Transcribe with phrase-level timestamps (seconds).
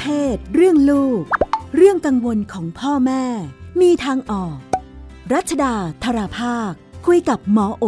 [0.00, 1.22] เพศ เรื่องลูก
[1.76, 3.24] เรื่องกังวลของพ่อแม่
[3.80, 4.56] มีทางออก
[5.32, 5.74] รัชดา
[6.04, 6.72] ธราภาค
[7.06, 7.84] คุยกับหมอโอ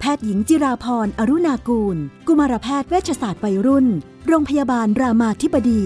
[0.00, 1.96] แพทย์หญิงจิราพรอรุณากูล
[2.26, 3.86] กุมารแพทย์เวชศาสตร์วัยรุ่น
[4.26, 5.82] โรงพยาบาลรามาธิบดี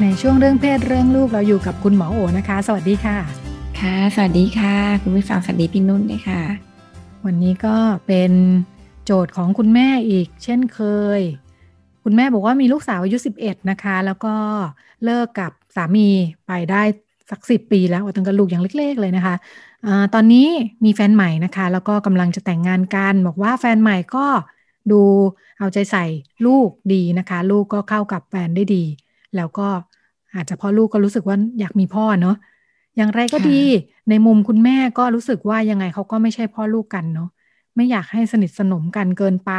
[0.00, 3.18] ในช่วงเรื่องเพศเรื่องลูกเราอยู่กับคุณหมอโอนะคะ สวัสดีค่ะ
[3.80, 6.67] ค่ะ สวัสดีค่ะ คุณผู้ฟังสวัสดีพี่นุ่นด้วยค่ะ
[7.26, 8.32] วันนี้ก็เป็น
[9.04, 10.80] โจทย์ของคุณแม่อีก เช่นเค
[11.18, 11.20] ย
[12.04, 14.34] คุณแม่บอกว่ามีลูกสาวอายุ11 นะคะ แล้วก็
[15.04, 16.08] เลิกกับสามี
[16.46, 16.82] ไปได้
[17.30, 19.34] สักสิปีแล้วตั้งแต่ลูกยังเล็ก ๆ เลยนะคะ
[19.86, 20.48] อะตอนนี้
[20.84, 24.26] มีแฟนใหม่นะคะ แล้วก็กำลังจะแต่งงานกันบอกว่าแฟนใหม่ก็
[24.92, 25.02] ดู
[25.58, 26.04] เอาใจใส่
[26.46, 28.84] ลูกดีนะคะ ลูกก็เข้ากับแฟนได้ดี
[29.36, 29.68] แล้วก็
[30.34, 32.36] อาจจะพ่อลูกก็รู้สึกว่าอยากมีพ่อเนาะ
[32.98, 33.60] อย่างไรก็ดี
[34.10, 37.28] ในมุมคุณแม่ก็รู้สึกว่ายังไงเขาก็ไม่ใช่พ่อลูกกันเนาะ
[37.76, 39.52] ไม่อยากให้สนิทสนมกันเกินไป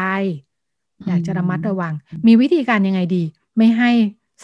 [1.07, 1.93] อยากจะระมัดระวัง
[2.27, 3.23] มีวิธีการยังไงดี
[3.57, 3.91] ไม่ให้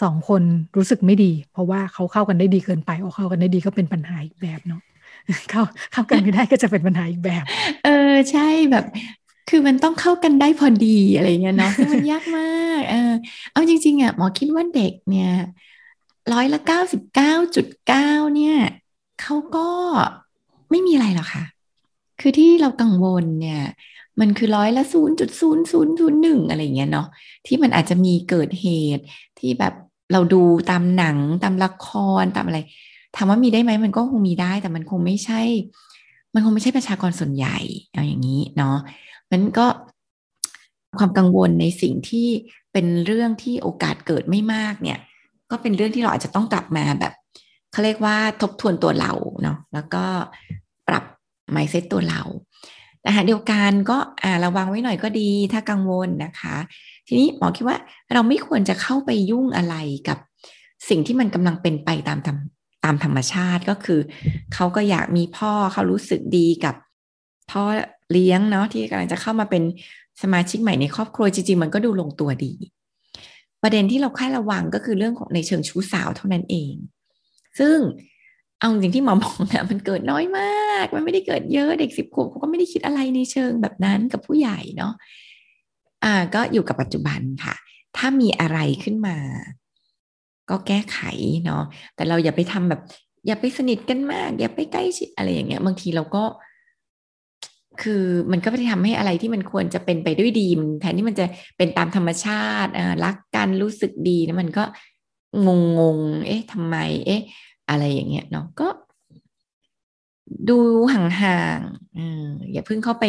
[0.02, 0.42] สองคน
[0.76, 4.80] รู้สึกไม่ดี เพราะว่าเขาเข้ากันได้ดีเกินไปออกเข้ากันได้ดีก็เป็นปัญหาอีกแบบเนาะ
[5.50, 7.44] เข้าเข้ากันไม่ได้ก็จะเป็นปัญหาอีกแบบ
[7.84, 8.84] เออใช่แบบ
[9.48, 13.12] คือมันต้องเข้ากันได้พอดีอะไรเงี้ยเนาะซึ่งมันยากมาก เออ
[13.52, 15.30] เอาจริงๆอะหมอคิดว่าเด็กเนี่ย
[16.32, 18.56] ร้อยละเก้าสิบเก้าจุดเก้าเนี่ย
[19.20, 19.68] เขาก็
[20.70, 21.44] ไม่มีอะไรหรอกค่ะ
[22.20, 23.62] คือที่เรากังวลเนี่ย
[24.20, 27.08] มันคือร้อยละศูนย์จุดศูนย์ศูนย์ศูนย์หนึ่งอะไรเงี้ยเนาะ
[27.46, 29.04] ที่มันอาจจะมีเกิดเหตุ
[29.38, 29.74] ที่แบบ
[30.12, 31.88] เราดูตามหนังตามละค
[32.22, 32.58] รตามอะไร
[33.16, 35.40] ถามว่ามีได้ไหมมันก็คงมีได้ แต่มันคงไม่ใช่
[36.34, 37.58] มันคงไม่ใช่ประชากรส่วนใหญ่
[37.92, 38.76] เอาอย่างนี้เนาะ
[39.32, 39.66] มันก็
[40.98, 42.28] ความกังวลในสิ่งที่
[42.72, 45.00] เป็นเรื่องที่โอกาสเกิดไม่มากเนี่ย
[45.50, 47.12] ก็เป็นเรื่องที่เราอาจจะต้องกลับมาแบบ
[47.76, 50.04] เขาเรียกว่าทบทวนตัวเราเนาะแล้วก็
[50.88, 51.04] ปรับ
[51.54, 52.22] mindset ตัวเรา
[53.00, 56.56] แต่หาเดียวกันก็อ่าระวังไว้หน่อยก็ดีถ้ากังวลนะคะ
[57.06, 57.76] ทีนี้หมอคิดว่า
[58.12, 59.74] เราไม่ควรจะเข้าไปยุ่งอะไร
[60.08, 60.18] กับ
[60.88, 62.38] สิ่งที่มันกำลังเป็นไปตามธรรม
[62.84, 64.00] ตามธรรมชาติก็คือ
[64.54, 66.74] เขาก็อยากมีพ่อเขารู้สึกดีกับ
[67.50, 67.62] พ่อ
[68.12, 69.62] เลี้ยงเนาะที่กำลังจะเข้ามาเป็น
[70.22, 72.52] สมาชิกใหม่ในครอบครัวจริงๆมันก็ดูลงตัวดี
[73.62, 76.74] ประเด็นที่เราค่ายระวังก็คือเรื่องของในเชิงชู้สาวเท่านั้นเอง
[77.58, 77.76] ซึ่ง
[78.58, 84.92] เอาจริงที่หมอบอกนะมันเกิดน้อยมาก มันไม่ได้เกิดเยอะเด็กสิบขวบเขาก็ไม่ได้คิดอะไรในเชิงแบบนั้นกับผู้ใหญ่เนาะ
[86.04, 87.54] อ่าก็อยู่กับปัจจุบันค่ะ
[87.96, 89.16] ถ้ามีอะไรขึ้นมา
[90.50, 90.98] ก็แก้ไข
[91.44, 91.62] เนาะ
[91.94, 92.80] แต่เราอย่าไปทำแบบ
[93.26, 96.24] อย่าไปสนิทกันมาก อย่าไปใกล้ชิดอะไรอย่างเงี้ย บางทีเราก็
[97.82, 98.02] คือ
[98.32, 100.48] มันก็ไปทำให้อะไรที่มันควรจะเป็นไปด้วยดี
[100.80, 104.64] แทนที่มันจะเป็นตามธรรมชาติอ่ารักกันรู้สึกดีนะมันก็
[105.46, 105.48] ง
[105.78, 106.76] งงเอ๊ะทำไม
[107.06, 107.22] เอ๊ะ
[107.68, 108.68] อะไรอย่างเงี้ยเนาะก็
[110.48, 110.58] ดู
[110.94, 111.98] ห่างๆอ
[112.52, 113.04] อย่าเพิ่งเข้าไป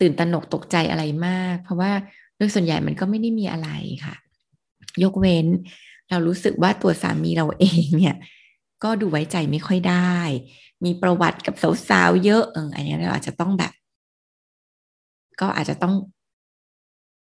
[0.00, 1.92] ตื่นตระหนกตกใจอะไรมาก เพราะว่า
[2.36, 3.68] โดยส่วนใหญ่มันก็ไม่ได้มีอะไร
[4.04, 4.14] ค่ะ
[5.02, 5.46] ยกเว้น
[6.10, 8.16] เรารู้สึกว่าตัวสามีเราเองเนี่ย
[8.84, 10.16] ก็ดูไว้ใจไม่ค่อยได้
[10.84, 11.54] มีประวัติกับ
[11.88, 13.72] สาวๆเยอะเอออันนี้เราอาจจะต้องแบบ
[15.40, 15.94] ก็อาจจะต้อง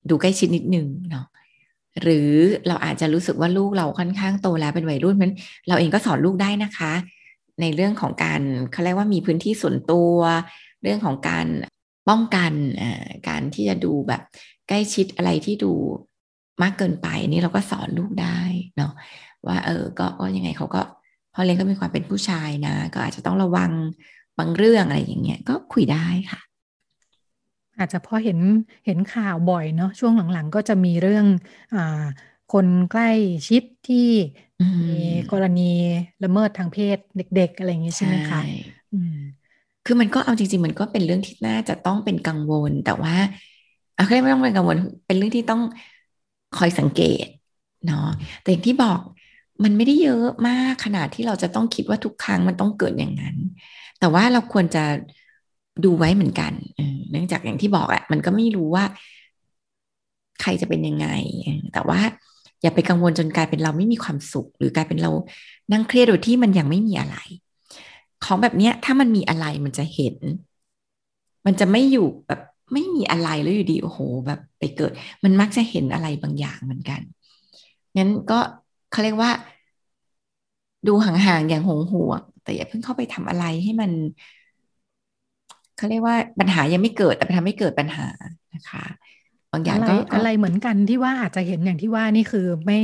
[0.09, 1.25] ดูใกล้ชิดนิดนึงเนาะ
[2.01, 2.31] หรือ
[2.67, 5.33] เราอาจจะรู้สึกว่าลูกเราค่อนข้างโตแล้วเป็นวัยรุ่นนั้น
[5.67, 6.93] เราเองก็สอนลูกได้นะคะ
[7.61, 8.41] ในเรื่องของการ
[8.71, 10.15] เขาเรียกว่ามีพื้นที่ส่วนตัว
[10.83, 11.47] เรื่องของการ
[12.09, 12.51] ป้องกัน
[13.29, 14.21] การที่จะดูแบบ
[14.67, 15.73] ใกล้ชิดอะไรที่ดู
[16.63, 18.39] มากเกินไปนี่เราก็สอนลูกได้
[18.77, 18.91] เนาะ
[19.47, 20.81] ว่าเออก็ก็ยังไงเขาก็
[21.33, 23.71] พ่อเลี้ยงก็มีความเป็นผู้ชายนะ ก็อาจจะต้องระวัง
[24.39, 26.39] บางเรื่องอะไรอย่างเงี้ยก็คุยได้ค่ะ
[27.79, 28.39] อาจจะพอเห็น
[28.85, 31.25] เห็นข่าวบ่อยเนาะช่วงหลังๆ ก็จะมีเรื่อง
[31.73, 31.79] อ่า
[32.49, 33.05] คนใกล้
[33.47, 33.97] ชิดที่
[34.81, 34.93] มี
[35.31, 35.61] กรณี
[36.23, 38.39] ละเมิดทางเพศเด็ก ๆ อะไรอย่างงี้ใช่ไหมคะ
[39.85, 43.15] คือมันก็เอาจริง ๆ มันก็เป็นเรื่องที่น่าจะต้องเป็นกังวล แต่ว่า
[43.95, 45.61] เอาแค่ไม่ต้องเป็นกังวลเป็นเรื่องที่ต้อง
[46.57, 47.25] คอยสังเกต
[47.85, 48.07] เนาะ
[48.41, 48.99] แต่อย่างที่บอก
[49.63, 53.35] มันไม่ได้เยอะมากขนาดที่เราจะต้องคิดว่าทุกครั้งมันต้องเกิดอย่างนั้น
[53.99, 54.83] แต่ว่าเราควรจะ
[55.85, 56.53] ดูไว้เหมือนกัน
[57.11, 58.83] เนื่องจากอย่างที่บอกอะมันก็ไม่รู้ว่า
[60.41, 61.07] ใครจะเป็นยังไง
[61.73, 61.99] แต่ว่า
[62.61, 65.11] อย่าไปกังวลจนกลายเป็นเราไม่มีความสุข หรือกลายเป็นเรา
[65.71, 67.17] นั่งเครียดโดยที่มันยังไม่มีอะไร
[68.23, 70.15] ของแบบเนี้ย ถ้ามันมีอะไรมันจะเห็น
[71.45, 72.41] มันจะไม่อยู่แบบ
[72.73, 74.91] ไม่มีอะไรแล้วอยู่ดีโอ้โห แบบไปเกิด
[75.23, 77.01] มันมักจะเห็นอะไรบางอย่างเหมือนกัน
[77.97, 78.39] งั้นก็
[78.91, 79.31] เขาเรียกว่า
[80.87, 83.91] ดูห่างๆอย่างหงห่วงแต่อย่าเพิ่งเข้าไปทำอะไรให้มัน
[85.79, 88.07] เขาเรียกว่าปัญหายังไม่เกิดแต่ไปทำให้เกิดปัญหา
[88.53, 88.83] นะคะ
[89.51, 92.79] บางอย่างก็อะไรเหมือนกันที่ว่าอาจจะเห็นอย่างที่ว่านี่คือไม่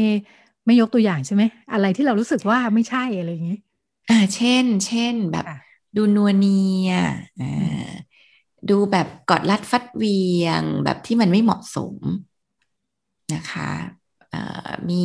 [0.65, 3.57] ไม่ยกตัวอย่างใช่ไหมอะไรที่เรารู้สึกว่าไม่ใช่อะไรอย่างนี้
[4.09, 5.45] อ่าเช่น เช่นแบบ
[5.95, 6.47] ดูนัวเนี
[6.85, 6.89] ย
[7.39, 7.45] อ่า
[8.69, 10.09] ดูแบบกอดรัดฟัดเวี
[10.43, 11.95] ยงแบบที่มันไม่เหมาะสม
[13.33, 13.69] นะคะ
[14.89, 14.95] มี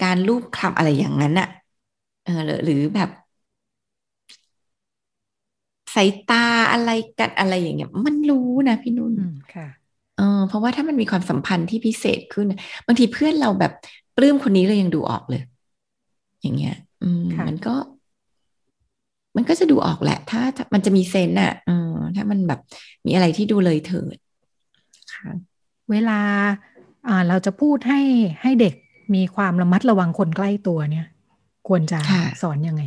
[0.00, 1.46] การรูปคลำอะไรอย่างนั้นอะ
[2.22, 2.32] เออ
[2.64, 3.08] หรือแบบ
[5.96, 9.12] สายตาอะไรกันอะไรอย่างเงี้ย มันรู้นะพี่นุ่น
[9.54, 9.68] ค่ะ
[10.16, 12.46] เออเพราะว่าถ้ามันมีความสัมพันธ์ที่พิเศษขึ้น
[12.86, 13.72] บางทีเพื่อนเราแบบ
[14.16, 15.42] ปลื้มคนนี้เรายังดูออกเลย
[16.42, 17.74] อย่างเงี้ย อืมมันก็
[19.36, 20.42] มันก็จะดูออกแหละ ถ้า
[20.74, 22.60] มันจะมีเซนอะเออถ้ามันแบบ
[23.06, 24.16] มีอะไรที่ดูเลยเถิด
[25.14, 25.30] ค่ะ
[25.90, 26.20] เวลา
[27.08, 28.00] อ่าเราจะพูดให้
[28.42, 28.74] ให้เด็ก
[29.14, 31.06] มีความระมัดระวังคนใกล้ตัวเนี่ย
[31.68, 31.98] ควรจะ
[32.42, 32.82] สอนยังไง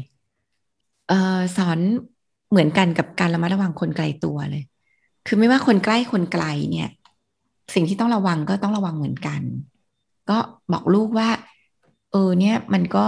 [1.09, 1.79] เออสอน
[2.49, 4.63] เหมือนกันกับการระมัดระวังคนไกลตัวเลย
[5.27, 6.89] คือไม่ว่าคนใกล้คนไกลเนี่ย
[7.73, 9.41] สิ่งที่ต้องระวังก็ต้องระวังเหมือนกัน
[10.29, 10.37] ก็
[10.71, 11.29] บอกลูกว่า
[12.11, 13.05] เออเนี่ยมันก็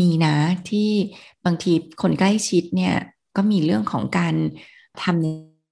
[0.00, 0.36] มีนะ
[0.70, 0.90] ที่
[1.44, 1.72] บางที
[2.02, 2.94] คนใกล้ชิดเนี่ย
[3.36, 4.34] ก็มีเรื่องของการ
[5.02, 5.22] ทำ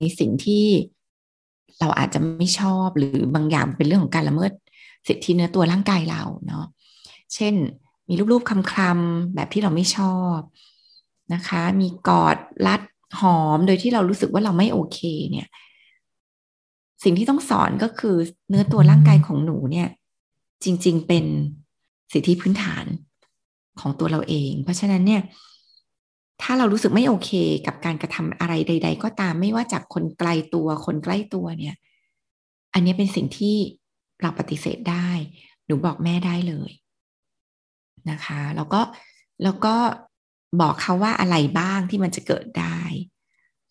[0.00, 0.64] ในสิ่งที่
[1.80, 4.52] เราอาจจะไม่ชอบหรือบางอย่างเป็นเรื่องของการละเมิด
[5.08, 6.64] สิทธิเนื้อตัวร่างกายเราเนาะ
[7.34, 7.54] เช่น
[8.08, 10.38] มีรูปๆคำๆแบบที่เราไม่ชอบ
[11.34, 12.36] นะคะ มีกอด
[12.66, 12.80] รัด
[13.20, 14.98] หอมโดยที่เรารู้สึกว่าเราไม่โอเค
[15.30, 15.48] เนี่ย
[17.04, 18.16] สิ่งที่ต้องสอนก็คือ
[18.48, 19.88] เนื้อตัวร่างกายของหนูเนี่ย
[20.64, 21.24] จริง ๆ เป็น
[22.12, 22.84] สิทธิพื้นฐาน
[23.80, 25.22] ของตัวเราเอง เพราะฉะนั้นเนี่ย
[26.42, 27.30] ถ้าเรารู้สึกไม่โอเค
[27.66, 31.76] กับการกระทำอะไรใด ๆ ก็ตามไม่ว่าจากคนไกลตัวคนใกล้ตัวเนี่ย
[32.74, 33.56] อันนี้เป็นสิ่งที่
[34.22, 35.08] เราปฏิเสธได้
[35.66, 36.70] หนูบอกแม่ได้เลย
[38.10, 38.80] นะคะ แล้วก็
[39.42, 39.74] แล้วก็
[40.60, 42.78] บอกเขาว่าอะไรบ้างที่มันจะเกิดได้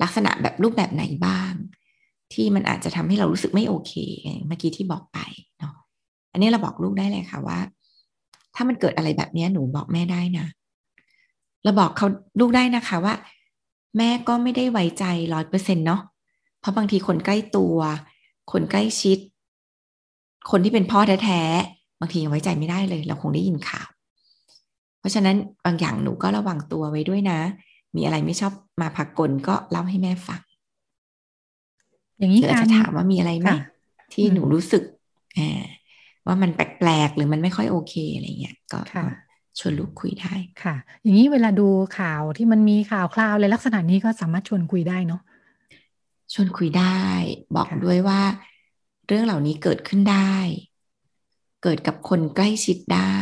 [0.02, 1.54] ลักษณะแบบรูปแบบไหนบ้าง
[2.34, 3.94] ที่มันอาจจะทำให้เรารู้สึกไม่โอเค
[4.48, 5.20] เมื่อกี้ที่บอกไป
[5.60, 5.76] เนาะ
[6.32, 7.60] อันนี้เราบอกลูกได้เลยค่ะว่า
[8.56, 10.48] ถ้ามันเกิดอะไรแบบนี้หนูบอกแม่ได้นะ
[11.64, 12.08] เราบอกเขา
[12.40, 13.16] ลูกได้นะคะว่า
[13.98, 16.02] แม่ก็ไม่ได้ไว้ใจร้อยเปอร์เซ็นเนาะ
[16.60, 17.78] เพราะบางทีคนใกล้ตัว
[18.52, 19.20] คนใกล้ชิด
[20.52, 23.88] คนที่เป็นพ่อแท้ๆบางทียังไว้ใจไม่ได้เลย เราคงได้ยินข่าว
[25.00, 25.36] เพราะฉะนั้น
[25.66, 27.40] บางอย่างหนูก็ระวังตัวไว้ด้วยนะ
[27.96, 30.42] มีอะไรไม่ชอบมาพักกลก็เล่าให้แม่ฟัง
[32.20, 33.50] อย่างนี้การจะถามว่ามีอะไรไหม
[34.14, 34.84] ที่หนูรู้สึก
[36.26, 38.80] ว่ามันแปลกๆหรือมันไม่ค่อยโอเคอะไรเงี้ยก็
[39.60, 40.34] ชวนลูกคุยได้
[40.64, 41.68] ค่ะ อย่างนี้เวลาดู
[42.00, 45.22] ข่าวที่มันมีข่าวคราวอะไรลักษณะนี้ก็สามารถชวนคุยได้เนาะ
[46.34, 47.02] ชวนคุยได้
[47.56, 48.22] บอกด้วยว่า
[49.08, 50.36] เรื่องเหล่านี้เกิดขึ้นได้
[51.64, 53.18] เกิดกับคนใกล้ชิดได้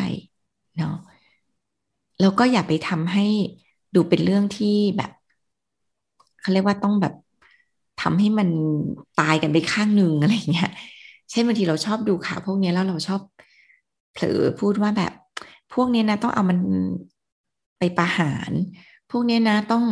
[0.78, 0.96] เนาะ
[2.22, 3.26] แล้วก็อย่าไปทำให้
[3.96, 5.12] ดูเป็นเรื่องที่แบบ
[6.42, 7.14] เขาเรียกว่าต้องแบบ
[8.02, 8.50] ทำให้มัน
[9.20, 10.72] ตายกันไปข้างหนึ่งอะไรเงี้ย
[11.32, 13.22] เช่นบางทีเราชอบดูข่าวพวกนี้แล้วเราชอบ
[14.14, 15.14] เผลอพูดว่าแบบ
[15.74, 16.60] พวกนี้นะต้องเอามัน
[17.80, 18.52] ไปประหาร
[19.12, 19.84] พวกนี้นะต้อง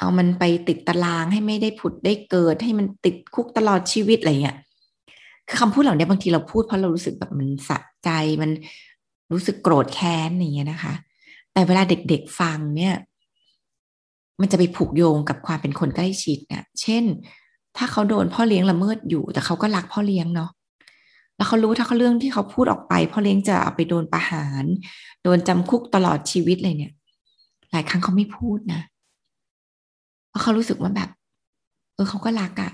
[0.00, 4.56] เอามันไปติดตารางให้ไม่ได้ผุดได้เกิด ให้มันติดคุกตลอดชีวิตอะไรเงี้ย
[5.48, 8.10] คือคำพูดเหล่านี้บางทีเราพูดเพราะเรารู้สึกแบบมันสะใจ
[8.42, 8.50] มัน
[9.32, 10.94] รู้สึกโกรธแค้นอย่างเงี้ยนะคะ
[11.56, 12.94] แต่เวลาเด็กๆฟังเนี่ย
[14.40, 17.04] มันจะไปผูกโยงกับความเป็นคนใกล้ชิดเนี่ยเช่น
[17.76, 20.50] ถ้าเขาโดนพ่อเลี้ยงละเมิดอยู่ แต่เขาก็รักพ่อเลี้ยงเนาะ
[21.36, 24.64] แล้วเขารู้ถ้าเขาเรื่องที่เขาพูดออกไปพ่อเลี้ยงจะเอาไปโดนประหาร
[25.22, 26.92] โดนจำคุกตลอดชีวิตเลยเนี่ย
[27.72, 28.80] หลายครั้งเขาไม่พูดนะ
[30.28, 31.08] เพราะเขารู้สึกว่าแบบ
[31.94, 32.70] เออเขาก็รักอะ่ะ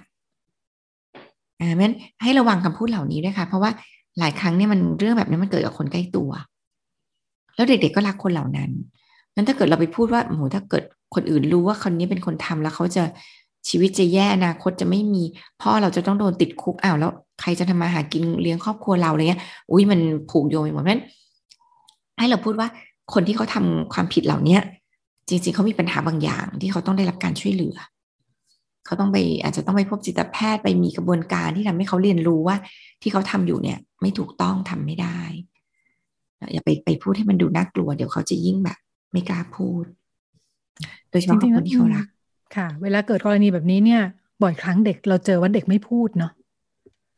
[1.58, 3.70] อ่านั้นให้ระวังคำพูดเหล่านี้ด้วยค่ะ เพราะว่า
[4.18, 6.30] หลายครั้งเนี่ยมันเรื่องแบบนี้มันเกิดกับคนใกล้ตัว
[7.54, 8.70] แล้วเด็กๆก็รักคนเหล่านั้น
[9.34, 13.04] นั้นถ้าเกิดเราไปพูดว่าโอ้โหถ้าเกิดคนอื่นรู้ว่าคนนี้เป็นคนทำแล้วเขาจะ
[13.68, 15.22] ชีวิตจะแย่อนาคตจะไม่มี
[15.62, 21.02] พ่อเราจะต้องโดนติดคุกอ้าวแล้วใครจะทำมาหากินเลี้ยงครอบครัวเราอะไรเงี้ย อุ้ยมันผูกโยงไปหมดนั้น
[22.18, 22.68] ให้เราพูดว่า
[23.14, 24.60] คนที่เขาทำความผิดเหล่าเนี้ย
[25.28, 27.76] จริง ๆเขามีปัญหาบางอย่างที่เขาต้องได้รับการช่วยเหลือ
[28.86, 32.56] เขาต้องไปอาจจะต้องไปพบจิตแพทย์ไปมีกระบวนการที่ทำให้เขาเรียนรู้ว่า
[33.02, 35.20] ที่เขาทำอยู่เนี่ย ไม่ถูกต้องทำไม่ได้
[36.52, 38.78] อย่าไปไปพูดให้มันดูน่ากลัว เดี๋ยวเขาจะยิ่งแบบ
[39.12, 39.84] ไม่กล้าพูด
[41.10, 42.06] โดยเฉพาะคนที่เขารัก
[42.56, 44.02] ค่ะ เวลาเกิดกรณีแบบนี้เนี่ย
[44.42, 46.32] บ่อยครั้งเด็กเราเจอว่าเด็กไม่พูดเนาะ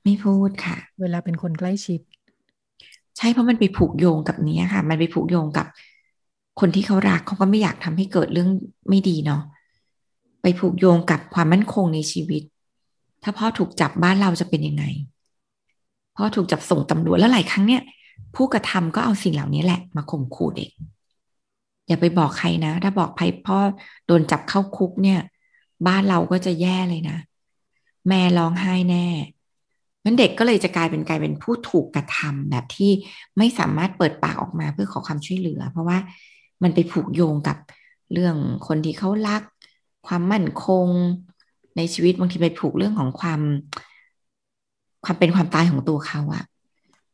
[0.04, 2.00] ไม่พูดค่ะ เวลาเป็นคนใกล้ชิด
[3.16, 5.66] ใช่เพราะมันไปผูกโยงกับนี้ค่ะ มันไปผูกโยงกับ
[6.60, 8.50] คนที่เขารักเขาก็ไม่อยากทำให้เกิดเรื่อง
[8.88, 9.42] ไม่ดีเนาะ
[10.42, 12.42] ไปผูกโยงกับความมั่นคงในชีวิต
[13.22, 14.84] ถ้าพ่อถูกจับบ้านเราจะเป็นยังไง
[16.16, 17.82] พ่อถูกจับส่งตำรวจแล้วหลายครั้งเนี่ย
[18.34, 20.70] ผู้กระทำก็เอาสิ่งเหล่านี้แหละ มาข่มขู่เด็ก
[21.88, 23.58] อย่าไปบอกใครนะ ถ้าบอกใครพ่อ
[24.06, 25.20] โดนจับเข้าคุกเนี่ย
[25.86, 27.18] บ้านเราก็จะแย่เลยนะ
[28.08, 29.06] แม่ร้องไห้แน่
[30.04, 32.90] นั้นเด็กก็เลยจะกลายเป็นกลายเป็นผู้ถูกกระทำแบบที่
[33.38, 35.98] ไม่สามารถเปิดปากออกมาเพื่อขอความช่วยเหลือ เพราะว่า
[36.62, 37.56] มันไปผูกโยงกับ
[38.12, 39.42] เรื่องคนที่เขารัก
[40.06, 40.86] ความมั่นคง
[41.76, 43.40] ในชีวิตบางทีไปผูกเรื่องของความ
[45.04, 46.44] ความเป็นความตายของตัวเขาอะ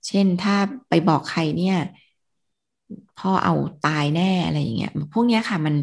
[0.07, 0.55] เช่นถ้า
[0.89, 1.77] ไปบอกใครเนี่ย
[3.19, 3.55] พ่อเอา
[3.87, 5.75] ตายแน่อะไรอย่างเงี้ยพวกเนี้ยค่ะ มัน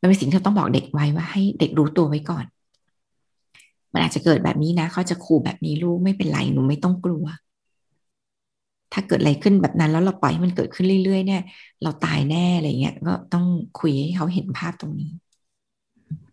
[0.00, 2.44] มันเป็นสิ่งที่ต้องบอกเด็กไว้ว่าให้เด็กรู้ตัวไว้ก่อน
[3.92, 7.24] มันอาจจะเกิดแบบนี้นะเขาจะขู่แบบนี้ลูกไม่เป็นไรหนูไม่ต้องกลัว
[8.92, 11.42] ถ้าเกิดอะไรขึ้นแบบนั้นแล้วเราปล่อยให้มันเกิดขึ้นเรื่อย ๆ เนี่ย
[11.82, 13.46] เราตายแน่อะไรเงี้ยก็ต้อง
[13.80, 15.10] คุยให้เขาเห็นภาพตรงนี้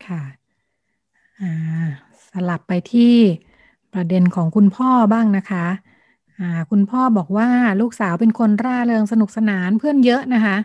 [0.08, 0.22] ค่ะ
[2.30, 3.14] สลับไปที่
[3.94, 5.66] ประเด็นของคุณพ่อบ้างนะคะ
[6.72, 7.48] คุณพ่อบอกว่า
[7.82, 10.58] ลูกสาวเป็นคนร่าเริงสนุกสนานเพื่อนเยอะนะคะ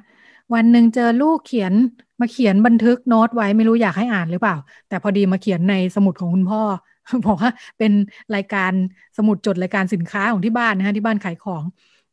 [0.55, 1.73] วันหนึ่งเจอลูกเขียน
[2.21, 4.57] มาเขียนบันทึกโน้ตไว้ไม่รู้อยากให้อ่านหรือเปล่า
[4.89, 6.63] แต่พอดีมาเขียนในสมุดของคุณพ่อ
[7.27, 7.93] บอกว่าเป็น
[8.35, 8.73] รายการ
[9.17, 11.63] สมุดจดรายการสินค้าของที่บ้านนะคะที่บ้านขายของ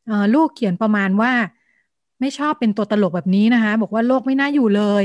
[0.10, 1.32] อลูกเขียนประมาณว่า
[2.20, 5.04] ไม่ชอบเป็นตัวตลกแบบนี้นะคะ บอกว่าโลกไม่น่าอยู่เลย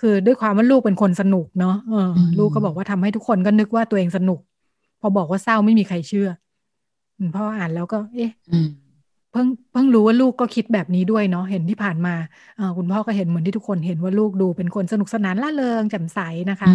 [0.00, 4.40] คือด้วยความว่าลูกเป็นคนสนุกเนาะเออลูกก็บอกว่าทำให้ทุกคนก็นึกว่าตัวเองสนุก
[5.00, 6.28] พอบอกว่าเศร้าไม่มีใครเชื่อ
[7.34, 8.30] พ่ออ่านแล้วก็ เอ๊ะ
[9.30, 12.14] เพิ่งเพิ่งรู้ว่าลูกก็คิดแบบนี้ด้วยเนาะเห็นที่ผ่านมา
[12.56, 16.18] เออคุณพ่อก็เห็นเหมือนที่ทุกคนเห็นว่าลูกดูเป็นคนสนุกสนานล่าเริงแจ่มใส
[16.50, 16.68] นะคะ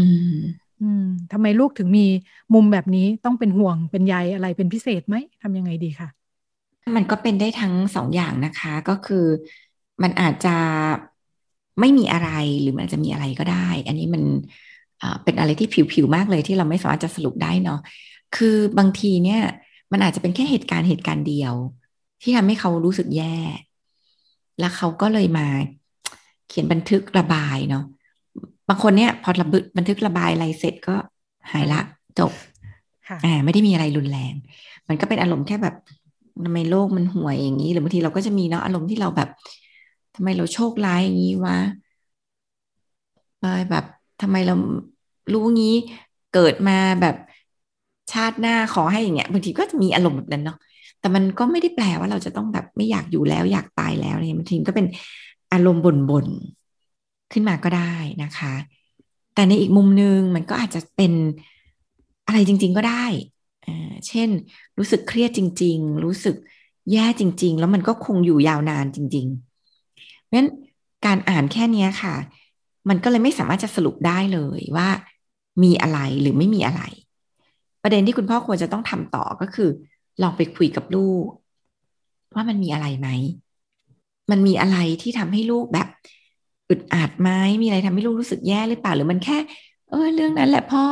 [0.82, 2.06] อืมทำไมลูกถึงมี
[2.54, 6.10] มุมแบบนี้ต้องเป็นห่วงเป็นใยอะไรเป็นพิเศษไหมทำยังไงดีคะ
[6.96, 9.26] มันก็เป็นได้ทั้งสองอย่างนะคะ ก็คือ
[10.04, 10.56] มันอาจจะ
[11.80, 12.30] ไม่มีอะไร
[12.62, 14.24] หรือมันอาจจะมีอะไรก็ได้ อันนี้มัน
[15.24, 17.80] เป็นอะไรที่ผิวๆมากเลยที่เราไม่สามารถจะสรุปได้เนาะ
[18.36, 19.42] คือบางทีเนี่ย
[19.94, 21.54] มันอาจจะเป็นแค่เหตุการณ์เหตุการณ์เดียว
[22.22, 23.36] ที่ทำให้เขารู้สึกแย่
[24.60, 25.48] แล้วเขาก็เลยมา
[26.48, 27.84] เขียนบันทึกระบายเนาะ
[28.70, 29.30] บางคนเนี่ย พอ
[29.78, 30.96] บันทึกระบายอะไรเสร็จก็
[31.52, 31.80] หายละ
[32.20, 32.32] จบ
[33.26, 34.34] อ่าไม่ได้มีอะไรรุนแรง
[34.88, 35.76] มันก็เป็นอารมณ์แค่แบบ
[36.46, 39.30] ทำไมโลกมันห่วยอย่างนี้ หรือบางทีเราก็จะมีเนาะอารมณ์ที่เราแบบ
[40.16, 41.58] ทำไมเราโชคร้ายอย่างนี้วะ
[43.40, 43.86] ไปแบบ
[44.22, 44.56] ทำไมเรา
[45.34, 45.76] รู้งี้
[46.34, 47.16] เกิดมาแบบ
[48.12, 50.58] ชาติหน้าขอให้อย่างเงี้ยบางทีก็จะมีอารมณ์แบบนั้นเนาะ
[51.00, 54.88] แต่มันก็ไม่ได้แปลว่าเราจะต้องแบบไม่อยากอยู่แล้วอยากตายแล้วเนี่ยบางทีก็เป็น
[55.54, 57.94] อารมณ์บ่นๆขึ้นมาก็ได้
[58.24, 58.54] นะคะ
[59.36, 61.14] แต่ในอีกมุมหนึ่งมันก็อาจจะเป็น
[62.28, 63.06] อะไรจริง ๆก็ได้
[64.08, 64.30] เช่น
[64.78, 66.36] รู้สึกเครียดจริง ๆ รู้สึก
[66.92, 70.50] แย่จริง ๆ แล้วมันก็คงอยู่ยาวนานจริงๆเพราะฉะนั้น
[71.06, 72.16] การอ่านแค่นี้ค่ะ
[72.90, 74.90] มันก็เลยไม่สามารถจะสรุปได้เลยว่า
[75.64, 76.82] มีอะไรหรือไม่มีอะไร
[77.84, 79.70] ประเด็นที่คุณพ่อควรจะต้องทำต่อก็คือ
[80.22, 81.26] ลองไปคุยกับลูก
[82.36, 83.10] ว่ามันมีอะไรไหม
[84.32, 85.88] มันมีอะไรที่ทำให้ลูกแบบ
[86.70, 87.30] อึดอัดไหม
[87.62, 89.38] มีอะไรทำให้ลูกรู้สึกแย่หรือเปล่าหรือมันแค่
[89.90, 90.84] เออเรื่องนั้นแหละพ่อ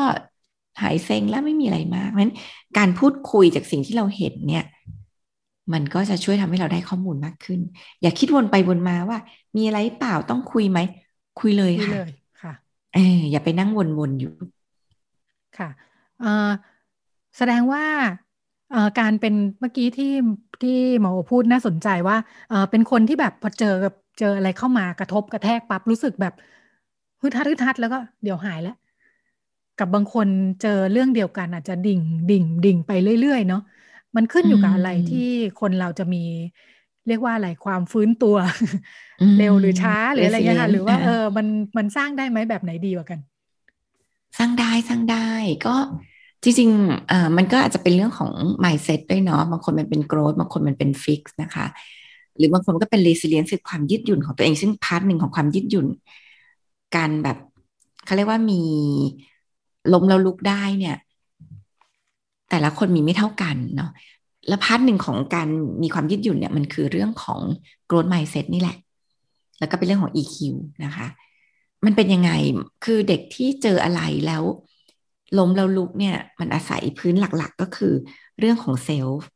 [0.81, 2.33] หายเซ็งแล้วไม่มีอะไรมากเพราะฉะนั้น
[2.77, 4.65] การพูดคุยจากสิ่งที่เราเห็นเนี่ย
[5.73, 7.59] มันก็จะช่วยทำให้เราได้ข้อมูลมากขึ้น
[8.01, 9.17] อย่าคิดวนไปวนมาว่า
[9.55, 10.79] มีอะไรเปล่าต้องคุยไหม
[11.39, 11.95] คุยเลยค่ะ
[12.41, 12.53] ค่ะ
[12.93, 14.31] เอออย่าไปนั่งวนๆอยู่
[15.57, 15.69] ค่ะ
[16.21, 16.27] เออ
[17.37, 17.85] แสดงว่า
[18.71, 20.13] เอ่อการเป็นเมื่อกี้ที่
[20.61, 22.17] ที่หมอพูดน่าสนใจว่า
[22.49, 26.33] เออเป็นคนที่แบบพอเจอกับเจออะไรเข้ามากระทบกระแทกปั๊บรู้สึกแบบ
[27.21, 28.75] ฮึดฮัดฮึดฮัดแล้วก็เดี๋ยวหายแล้ว
[29.79, 30.27] กับบางคน
[30.61, 33.61] เจอเรื่องเดียวกันอาจจะดิ่งดิ่งดิ่งไปเรื่อย ๆ เนาะ
[34.15, 35.27] มันขึ้นอยู่กับอะไรที่
[35.61, 36.23] คนเราจะมี
[37.07, 38.35] เรียกว่าอะไรความฟื้นตัว
[39.37, 41.47] เร็วหรือช้าหรืออะไรเงี้ยค่ะหรือว่าเออมัน
[41.77, 43.19] มันสร้างได้ไหมแบบไหนดีกว่ากัน
[44.37, 45.29] สร้างได้สร้างได้
[45.65, 45.75] ก็
[46.43, 48.31] จริงๆอ่ามันก็อาจจะเป็นเรื่องของ
[48.63, 51.65] mindset ด้วยเนาะบางคนมันเป็น growth บางคนมันเป็น fix นะคะ
[52.37, 55.87] หรือบางคนก็เป็น resilience คือความยืดหยุ่นของตัวเองซึ่ง part หนึ่งของความยืดหยุ่น
[56.95, 57.37] การแบบ
[58.05, 58.61] เขาเรียกว่ามี
[59.93, 60.97] ล้มแล้วลุกได้เนี่ย
[62.49, 63.91] แต่ละคนมีไม่เท่ากันเนาะ
[64.47, 65.47] และ part หนึ่งของการ
[65.83, 67.39] มีความยืดหยุ่นเนี่ยมันคือเรื่องของ
[67.89, 68.77] growth mindset นี่แหละ
[69.59, 70.37] แล้วก็เป็นเรื่องของ EQ
[70.85, 71.07] นะคะ
[71.85, 72.31] มันเป็นยังไง
[72.85, 74.43] คือเด็กที่เจออะไรแล้ว
[75.37, 77.93] ล้มแล้วลุกเนี่ย มันอาศัยพื้นหลักๆ ก็คือ
[78.39, 79.27] เรื่องของเซลฟ์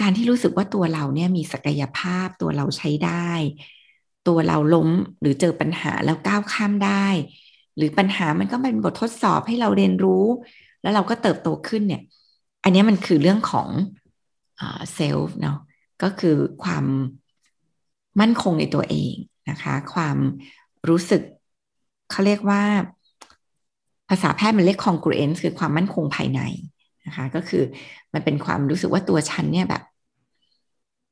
[0.00, 3.30] การที่รู้สึกว่าตัวเราเนี่ยมีศักยภาพตัวเราใช้ได้
[4.28, 4.90] ตัวเราล้ม
[5.20, 7.06] หรือเจอปัญหาแล้วก้าวข้ามได้
[7.76, 10.24] หรือปัญหามันก็เป็นบททดสอบให้เราเรียนรู้
[10.82, 12.02] แล้วเราก็เติบโตขึ้นเนี่ย
[12.64, 13.68] อันนี้มันคือเรื่องของ
[14.94, 15.58] เซลฟ์เนาะ
[16.02, 16.84] ก็คือความ
[18.20, 19.14] มั่นคงในตัวเอง
[19.50, 20.16] นะคะ ความ
[20.88, 21.22] รู้สึก
[22.10, 22.62] เขาเรียกว่า
[24.10, 26.40] ภาษาแพทย์มันเรียก congruence คือความมั่นคงภายใน
[27.06, 27.62] นะคะ ก็คือ
[28.14, 29.82] มันเป็นความรู้สึกว่าตัวฉันเนี่ยแบบ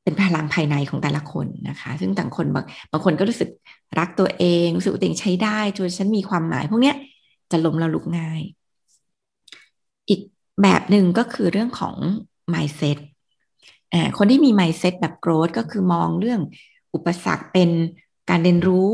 [0.03, 3.49] เป็นพลังภายในของแต่ละคนนะคะ ซึ่งต่างคนบางบางคนก็รู้สึก
[3.99, 6.95] รักตัวเองรู้สึกตัวเองใช้ได้จนฉันมีความหมาย พวกเนี้ย
[7.51, 8.41] จะล้มเราลุกง่าย
[10.09, 10.21] อีก
[10.61, 11.95] แบบหนึ่งก็คือเรื่องของ
[12.53, 12.97] mindset
[13.93, 16.41] อคนที่มี mindset แบบ growth ก็คือมองเรื่อง
[16.93, 17.69] อุปสรรคเป็น
[18.29, 18.89] การเรียนรู้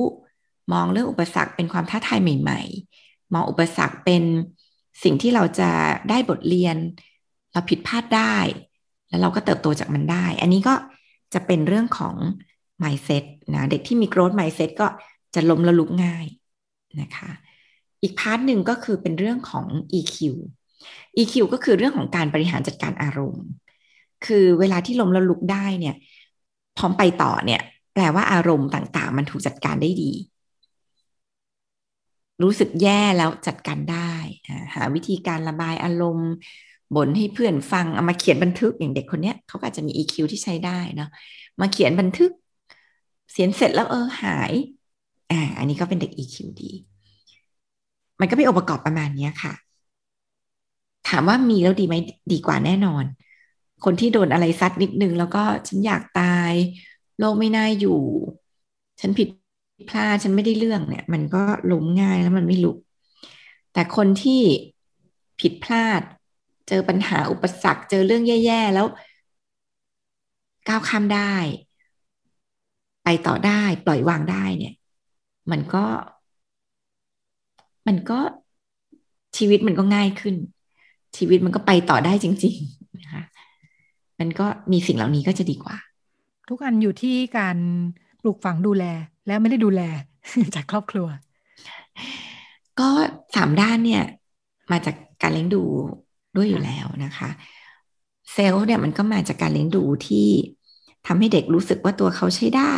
[0.74, 2.93] มองเรื่องอุปสรรคเป็นความท้าทายใหม่ ๆ
[3.34, 4.24] มองอุปสรรคเป็น
[5.04, 5.70] สิ่งที่เราจะ
[6.10, 6.78] ได้บทเรียน
[7.54, 8.36] เราผิดพลาดได้
[9.10, 10.74] แล้วเราก็เติบโตจากมันได้ อันนี้ก็
[11.34, 12.16] จะเป็นเรื่องของ
[12.84, 13.24] mindset
[13.56, 14.88] นะเด็กที่มี growth mindset ก็
[15.36, 16.26] จะล้มละลุกง่าย
[17.02, 17.32] นะคะ
[18.02, 19.66] อีกพาร์ทหนึ่งก็คือเป็นเรื่องของ
[20.00, 20.18] EQ
[21.18, 23.46] EQ ก็คือเรื่องของการบริหารจัดการอารมณ์
[24.26, 25.96] คือเวลาที่ล้มละลุกได้เนี่ย
[26.78, 27.62] พร้อมไปต่อเนี่ย
[27.94, 30.12] แปลว่าอารมณ์ต่างๆ มันถูกจัดการได้ดี
[32.42, 34.14] รู้สึกแย่แล้วจัดการได้
[34.76, 36.32] หาวิธีการระบายอารมณ์
[36.96, 41.10] บ่นให้เพื่อนฟังเอามาเขียนบันทึกอย่างเด็กคนนี้เขาก็อาจจะมี EQ ที่ใช้ได้เนาะ
[41.62, 42.32] มาเขียนบันทึก
[43.32, 44.54] เสียนเสร็จแล้วเออหาย
[45.32, 46.72] อ่าอันนี้ก็เป็นเด็ก EQ ดี
[48.20, 49.54] มันก็เป็นองค์ประกอบประมาณนี้ค่ะ
[51.10, 51.96] ถามว่ามีแล้วดีไหม
[52.32, 53.04] ดีกว่าแน่นอน
[53.86, 56.54] คนที่โดนอะไรซัดนิดนึงแล้วก็ฉันอยากตาย
[57.20, 58.02] โลกไม่น่าอยู่
[59.02, 59.28] ฉันผิด
[59.90, 62.78] พลาดฉันไม่ได้เรื่องเนี่ย มันก็ล้มง่ายแล้วมันไม่ลุก
[63.74, 64.42] แต่คนที่
[65.40, 66.02] ผิดพลาด
[66.68, 68.88] เจอปัญหาอุปสรรค เจอเรื่องแย่ๆแล้ว
[70.68, 71.36] ก้าวข้ามได้
[73.04, 74.74] ไปต่อได้ปล่อยวางได้เนี่ย
[75.52, 75.86] มันก็
[77.88, 78.20] มันก็
[79.38, 80.36] ชีวิตมันก็ง่ายขึ้น
[81.18, 83.24] ชีวิตมันก็ไปต่อได้จริงๆนะคะ
[84.20, 85.78] มันก็มีสิ่งเหล่านี้ก็จะดีกว่า
[86.50, 87.58] ทุกอันอยู่ที่การ
[88.24, 88.84] ปลูกฝังดูแล
[89.28, 89.82] และไม่ได้ดูแล
[90.56, 91.08] จากครอบครัว
[92.80, 92.90] ก็
[93.36, 94.04] สามด้านเนี่ย
[94.72, 95.64] มาจากการเลี้ยงดู
[96.36, 97.30] ด้วยอยู่แล้วนะคะ
[98.34, 100.28] เซลล์เนี่ยมันก็มาจากการเลี้ยงดูที่
[101.08, 102.76] ทำให้เด็กรู้สึกว่าตัวเขาใช้ได้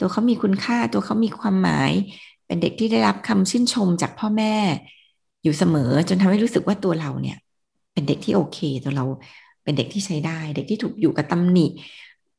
[0.00, 1.92] ตัวเขามีคุณค่าตัวเขามีความหมาย
[2.46, 4.54] เป็นเด็กที่ได้รับคำชื่นชมจากพ่อแม่
[5.42, 7.36] อยู่เสมอจนทำให้รู้สึกว่าตัวเราเนี่ย
[7.92, 9.04] เป็นเด็กที่โอเค ตัวเรา
[9.64, 11.66] เป็นเด็กที่ใช้ได้ เด็กที่ถูกอยู่กับตำหนิ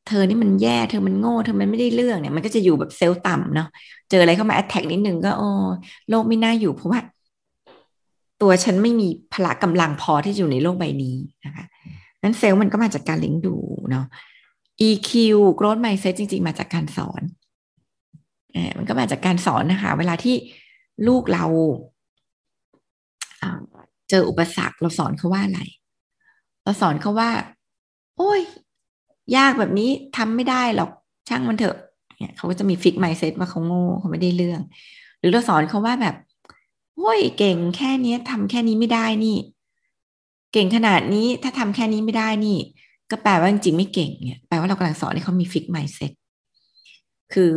[0.08, 3.68] เธอนี่มันแย่เธอมันโง่เธอมันไม่ได้เรื่องเนี่ยมันก็จะอยู่แบบเซลล์ต่ำเนาะ
[4.10, 5.48] เจออะไรเข้ามาแอดแท็กนิดนึงก็โอ้
[6.10, 7.00] โลกไม่น่าอยู่เพราะว่า
[8.40, 11.64] ตัวฉันไม่มีพละกำลังพอที่อยู่ในโลกใบนี้นะคะ
[12.22, 13.56] นั้นเซลล์มันก็มาจากการเลี้ยงดู
[13.90, 14.06] เนาะ
[14.88, 15.10] EQ
[15.58, 17.22] growth mindset จริง ๆ มาจากการสอน
[18.54, 20.36] อมันก็มาจากการสอนนะคะ เวลาที่
[21.06, 21.44] ลูกเรา
[24.10, 25.60] เจออุปสรรคเราสอนเขาว่าอะไร
[26.62, 27.30] เราสอนเขาว่า
[28.16, 28.40] โอ้ย
[29.36, 30.90] ยากแบบนี้ทำไม่ได้หรอก
[31.28, 31.76] ช่างมันเถอะ
[32.18, 34.60] เนี่ยเขาก็จะมีฟิกไมซ์เซ็ตว่าเขาโง่เขาไม่ได้เรื่อง
[35.18, 36.14] หรือเราสอนเขาว่าแบบ
[36.96, 39.36] โอ้ยเก่งแค่นี้ทำแค่นี้ไม่ได้นี่
[40.52, 42.58] เก่งขนาดนี้ถ้าทำแค่นี้ไม่ได้นี่
[43.10, 46.12] ก็แปลว่าจริงไม่เก่งเนี่ยแปลว่าเรากำลังสอนให้เขามี fix mindset
[47.34, 47.52] คือ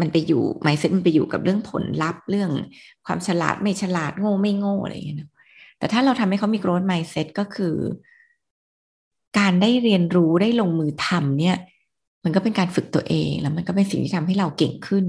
[0.00, 2.50] มันไปอยู่ mindset มันไปอยู่กับเรื่องผลลัพธ์เรื่อง
[3.06, 5.18] ความฉลาดไม่ฉลาดโง่ไม่โง่อะไรอย่างเงี้ย
[5.78, 7.74] แต่ถ้าเราทำให้เขามี growth mindset ก็คือ
[9.38, 11.56] การได้เรียนรู้ได้ลงมือทำเนี่ย
[12.24, 15.04] มันก็เป็นการฝึกตัวเอง แล้วมันก็เป็นสิ่งที่ทำให้เราเก่งขึ้น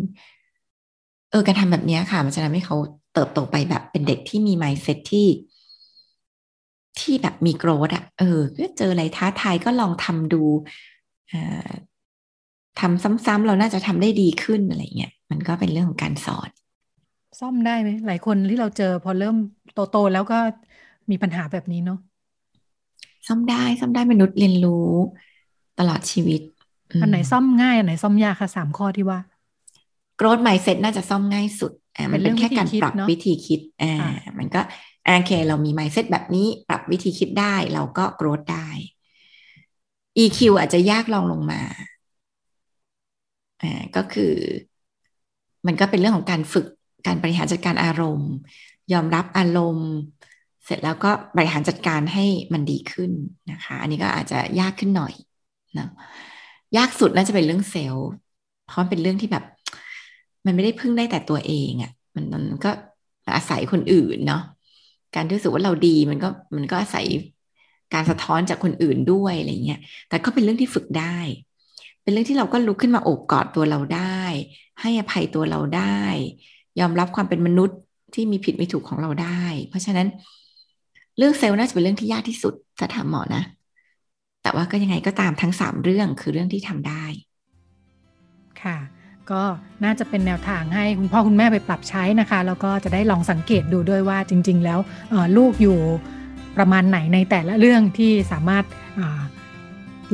[1.30, 2.78] เออการทำแบบนี้ค่ะ มันจะทำให้เขา
[3.14, 5.28] เติบโตไปแบบเป็นเด็กที่มีไมซ์เซ็ตที่
[7.00, 8.40] ที่แบบมีโกรธอะเออ
[8.78, 10.44] เจออะไรท้าทายก็ลองทำดู
[12.80, 16.50] ทำซ้ำๆเราน่าจะทำได้ดีขึ้นอะไรเงี้ยมันก็เป็นเรื่องของการสอน
[17.40, 19.36] ซ่อมได้ไหมหลายคนที่เราเจอพอเริ่ม
[19.74, 20.36] โตๆแล้วก็
[21.12, 21.98] มีปัญหาแบบนี้เนาะ
[23.28, 24.90] ซ่อมได้ซ่อมได้มนุษย์เรียนรู้
[25.80, 26.42] ตลอดชีวิต
[27.02, 29.20] อันไหนซ่อมง่ายอันไหนซ่อมยากคะสามข้อที่ว่า
[30.18, 33.96] โกรธไมเซ็ตน่าจะซ่อมง่ายสุดอ่ามันเป็นแค่การปรับวิธีคิดอ่า
[34.40, 34.62] มันก็
[35.06, 38.68] โอเค เรามี mindset แบบนี้ปรับวิธีคิดได้เราก็ growth ได้
[40.24, 41.62] EQ อาจจะยากลองลงมา
[43.62, 44.34] อ่าก็คือ
[45.68, 46.68] มันก็เป็นเรื่องของการฝึก
[47.08, 48.32] การบริหารจัดการอารมณ์
[48.94, 49.90] ยอมรับอารมณ์
[50.66, 53.12] เสร็จแล้วก็บริหารจัดการให้มันดีขึ้น
[53.52, 55.14] นะคะ อันนี้ก็อาจจะยากขึ้นหน่อย
[55.78, 55.88] นะ
[56.78, 58.08] ยากสุดน่าจะเป็นเรื่องเซลล์
[58.66, 59.44] เพราะมันเป็นเรื่องที่แบบ
[60.46, 62.72] มันไม่ได้พึ่งได้แต่ตัวเองอะ่ะมันมันก็
[63.36, 64.42] อาศัยคนอื่นเนาะ
[65.16, 67.06] การรู้สึกว่าเราดีมันก็มันก็อาศัย
[67.94, 71.18] การสะท้อนจากคนอื่นด้วยอะไรเงี้ย แต่ก็เป็นเรื่องที่ฝึกได้
[72.04, 74.22] เป็นเรื่องที่เราก็ลุกขึ้นมาโอบกอดตัวเราได้
[74.82, 76.00] ให้อภัยตัวเราได้
[76.80, 77.78] ยอมรับความเป็นมนุษย์
[78.14, 80.08] ที่มีผิดม่ถูกของเราได้ เพราะฉะนั้น
[81.18, 83.44] เรื่องเซลล์น่าจะเป็นเรื่องที่ยากที่สุดถ้าถามหมอนะ
[84.42, 87.04] แต่ว่าก็ยังไงก็ตามทั้งสามเรื่องคือเรื่องที่ทำได้
[88.64, 88.78] ค่ะ
[89.32, 89.44] ก็
[89.84, 94.80] น่าจะเป็นแนวทางให้คุณพ่อคุณแม่ไปปรับใช้นะคะ แล้วก็จะได้ลองสังเกตดูด้วยว่าจริง ๆ แล้ว
[95.38, 95.80] ลูกอยู่
[96.58, 98.64] ประมาณไหนในแต่ละเรื่องที่สามารถ
[99.00, 99.02] อ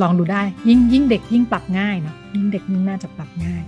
[0.02, 3.64] ลองดูได้ยิ่งยิ่งเด็กยิ่งปรับง่ายเนาะยิ่งเด็กยิ่งน่าจะปรับง่าย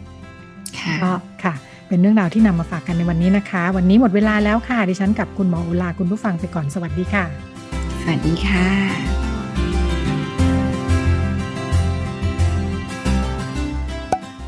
[1.03, 1.11] ก็
[1.45, 1.55] ค่ะ
[1.93, 7.25] เป็นเรื่องราวที่นำมาฝากกันในวันนี้นะคะ วันนี้หมดเวลาแล้วค่ะ ดิฉันกับคุณหมออุลาคุณผู้ฟังไปก่อนสวัสดีค่ะ
[8.01, 8.67] สวัสดีค่ะ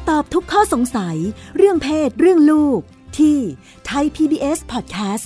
[0.08, 1.16] ตอบทุกข้อสงสัย
[1.56, 2.80] เรื่องเพศเรื่องลูก
[3.18, 3.38] ที่
[3.90, 5.24] Thai PBS Podcast